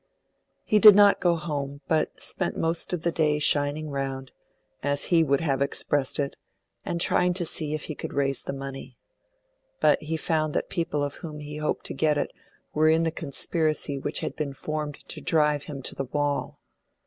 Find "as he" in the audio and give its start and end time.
4.81-5.23